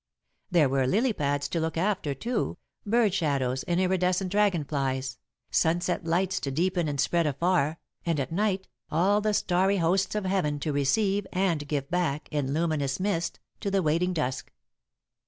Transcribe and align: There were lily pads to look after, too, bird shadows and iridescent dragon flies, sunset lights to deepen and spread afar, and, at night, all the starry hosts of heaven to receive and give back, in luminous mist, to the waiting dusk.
There 0.49 0.67
were 0.67 0.87
lily 0.87 1.13
pads 1.13 1.47
to 1.49 1.59
look 1.59 1.77
after, 1.77 2.15
too, 2.15 2.57
bird 2.87 3.13
shadows 3.13 3.61
and 3.61 3.79
iridescent 3.79 4.31
dragon 4.31 4.63
flies, 4.63 5.19
sunset 5.51 6.05
lights 6.05 6.39
to 6.39 6.49
deepen 6.49 6.87
and 6.87 6.99
spread 6.99 7.27
afar, 7.27 7.77
and, 8.03 8.19
at 8.19 8.31
night, 8.31 8.67
all 8.89 9.21
the 9.21 9.35
starry 9.35 9.77
hosts 9.77 10.15
of 10.15 10.25
heaven 10.25 10.57
to 10.61 10.73
receive 10.73 11.27
and 11.31 11.67
give 11.67 11.91
back, 11.91 12.29
in 12.31 12.51
luminous 12.51 12.99
mist, 12.99 13.39
to 13.59 13.69
the 13.69 13.83
waiting 13.83 14.11
dusk. 14.11 14.51